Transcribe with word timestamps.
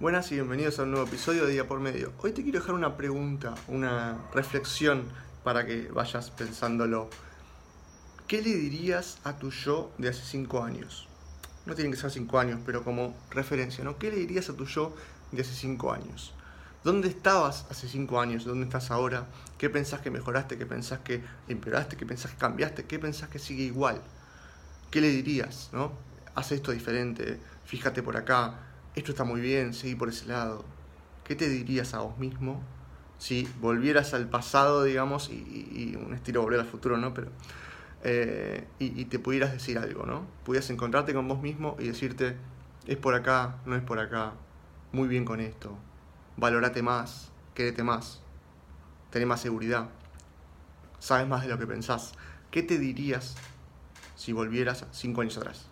Buenas 0.00 0.32
y 0.32 0.34
bienvenidos 0.34 0.80
a 0.80 0.82
un 0.82 0.90
nuevo 0.90 1.06
episodio 1.06 1.46
de 1.46 1.52
Día 1.52 1.68
por 1.68 1.78
Medio. 1.78 2.12
Hoy 2.18 2.32
te 2.32 2.42
quiero 2.42 2.58
dejar 2.58 2.74
una 2.74 2.96
pregunta, 2.96 3.54
una 3.68 4.18
reflexión 4.34 5.04
para 5.44 5.64
que 5.64 5.86
vayas 5.86 6.32
pensándolo. 6.32 7.08
¿Qué 8.26 8.42
le 8.42 8.56
dirías 8.56 9.18
a 9.22 9.38
tu 9.38 9.52
yo 9.52 9.92
de 9.98 10.08
hace 10.08 10.22
5 10.24 10.64
años? 10.64 11.06
No 11.64 11.76
tienen 11.76 11.92
que 11.92 11.98
ser 11.98 12.10
5 12.10 12.38
años, 12.40 12.58
pero 12.66 12.82
como 12.82 13.16
referencia, 13.30 13.84
¿no? 13.84 13.96
¿Qué 13.96 14.10
le 14.10 14.16
dirías 14.16 14.50
a 14.50 14.54
tu 14.54 14.66
yo 14.66 14.96
de 15.30 15.42
hace 15.42 15.54
5 15.54 15.92
años? 15.92 16.34
¿Dónde 16.82 17.06
estabas 17.06 17.64
hace 17.70 17.88
5 17.88 18.20
años? 18.20 18.44
¿Dónde 18.44 18.64
estás 18.64 18.90
ahora? 18.90 19.28
¿Qué 19.58 19.70
pensás 19.70 20.00
que 20.00 20.10
mejoraste? 20.10 20.58
¿Qué 20.58 20.66
pensás 20.66 20.98
que 20.98 21.22
empeoraste? 21.46 21.96
¿Qué 21.96 22.04
pensás 22.04 22.32
que 22.32 22.38
cambiaste? 22.38 22.84
¿Qué 22.86 22.98
pensás 22.98 23.28
que 23.28 23.38
sigue 23.38 23.62
igual? 23.62 24.02
¿Qué 24.90 25.00
le 25.00 25.08
dirías? 25.08 25.70
¿no? 25.72 25.92
Haz 26.34 26.50
esto 26.50 26.72
diferente, 26.72 27.38
fíjate 27.64 28.02
por 28.02 28.16
acá, 28.16 28.73
esto 28.94 29.12
está 29.12 29.24
muy 29.24 29.40
bien, 29.40 29.74
seguí 29.74 29.94
por 29.94 30.08
ese 30.08 30.26
lado. 30.26 30.64
¿Qué 31.24 31.34
te 31.34 31.48
dirías 31.48 31.94
a 31.94 32.00
vos 32.00 32.18
mismo 32.18 32.60
si 33.18 33.48
volvieras 33.60 34.14
al 34.14 34.28
pasado, 34.28 34.84
digamos, 34.84 35.30
y, 35.30 35.96
un 35.96 36.14
estilo 36.14 36.42
volver 36.42 36.60
al 36.60 36.66
futuro, 36.66 36.98
¿no? 36.98 37.14
Pero, 37.14 37.28
eh, 38.02 38.66
y, 38.78 39.04
te 39.06 39.18
pudieras 39.18 39.52
decir 39.52 39.78
algo, 39.78 40.04
¿no? 40.04 40.26
Pudieras 40.44 40.68
encontrarte 40.70 41.14
con 41.14 41.26
vos 41.26 41.40
mismo 41.40 41.76
y 41.78 41.86
decirte, 41.86 42.36
es 42.86 42.96
por 42.96 43.14
acá, 43.14 43.56
no 43.64 43.76
es 43.76 43.82
por 43.82 43.98
acá, 43.98 44.32
muy 44.92 45.08
bien 45.08 45.24
con 45.24 45.40
esto, 45.40 45.76
valorate 46.36 46.82
más, 46.82 47.32
quédate 47.54 47.82
más, 47.82 48.20
tenés 49.10 49.26
más 49.26 49.40
seguridad, 49.40 49.88
sabes 50.98 51.26
más 51.26 51.42
de 51.42 51.48
lo 51.48 51.58
que 51.58 51.66
pensás. 51.66 52.12
¿Qué 52.50 52.62
te 52.62 52.78
dirías 52.78 53.36
si 54.16 54.32
volvieras 54.32 54.86
cinco 54.92 55.22
años 55.22 55.38
atrás? 55.38 55.66